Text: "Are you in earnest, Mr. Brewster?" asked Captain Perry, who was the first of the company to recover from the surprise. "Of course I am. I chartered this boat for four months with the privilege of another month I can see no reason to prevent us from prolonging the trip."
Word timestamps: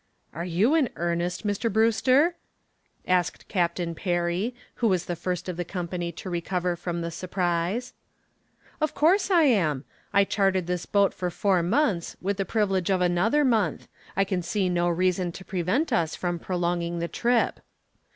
"Are 0.33 0.43
you 0.45 0.73
in 0.73 0.89
earnest, 0.95 1.45
Mr. 1.45 1.71
Brewster?" 1.71 2.35
asked 3.07 3.47
Captain 3.47 3.93
Perry, 3.93 4.55
who 4.77 4.87
was 4.87 5.05
the 5.05 5.15
first 5.15 5.47
of 5.47 5.57
the 5.57 5.63
company 5.63 6.11
to 6.13 6.27
recover 6.27 6.75
from 6.75 7.01
the 7.01 7.11
surprise. 7.11 7.93
"Of 8.81 8.95
course 8.95 9.29
I 9.29 9.43
am. 9.43 9.85
I 10.11 10.23
chartered 10.23 10.65
this 10.65 10.87
boat 10.87 11.13
for 11.13 11.29
four 11.29 11.61
months 11.61 12.17
with 12.19 12.37
the 12.37 12.45
privilege 12.45 12.89
of 12.89 12.99
another 13.01 13.45
month 13.45 13.87
I 14.17 14.23
can 14.23 14.41
see 14.41 14.69
no 14.69 14.89
reason 14.89 15.31
to 15.33 15.45
prevent 15.45 15.93
us 15.93 16.15
from 16.15 16.39
prolonging 16.39 16.97
the 16.97 17.07
trip." 17.07 17.59